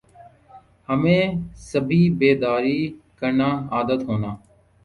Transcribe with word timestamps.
ہمیں 0.89 1.23
صبح 1.69 2.01
بیداری 2.19 2.79
کرنا 3.19 3.49
عادت 3.71 4.01
ہونا 4.07 4.35